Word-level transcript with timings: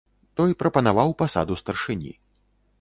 Той 0.39 0.55
прапанаваў 0.63 1.13
пасаду 1.21 1.61
старшыні. 1.63 2.11